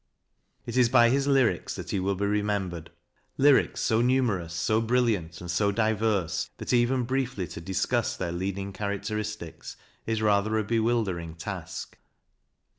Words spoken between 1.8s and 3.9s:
he will be remembered, lyrics